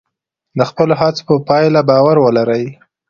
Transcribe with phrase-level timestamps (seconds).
[0.57, 2.65] د خپلو هڅو په پایله باور ولرئ.